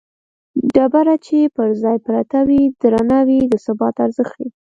[0.73, 4.47] ډبره چې پر ځای پرته وي درنه وي د ثبات ارزښت ښيي